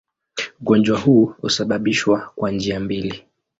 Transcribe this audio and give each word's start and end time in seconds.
Ugonjwa 0.61 0.99
huu 0.99 1.25
husababishwa 1.25 2.31
kwa 2.35 2.51
njia 2.51 2.79
mbili. 2.79 3.25